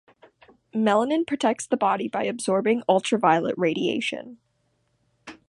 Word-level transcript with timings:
Melanin 0.73 1.27
protects 1.27 1.67
the 1.67 1.77
body 1.77 2.07
by 2.07 2.23
absorbing 2.23 2.81
ultraviolet 2.89 3.53
radiation. 3.55 4.39